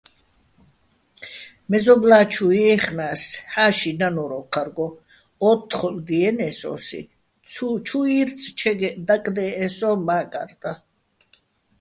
მეზობლა́ჩუ 1.71 2.47
ჲეხნა́ს, 2.57 3.23
ჰ̦ა́ში 3.51 3.91
დანო́რ 3.99 4.31
ოჴარგო, 4.39 4.87
ო́თთხოლ 5.49 5.95
დიენე́ს 6.07 6.59
ო́სი, 6.73 7.01
ჩუ 7.85 7.99
ჲირწჩეგეჸ 8.07 8.95
დაკდე́ჸე 9.07 9.67
სოჼ 9.77 9.91
მა́კარტაჼ. 10.07 10.73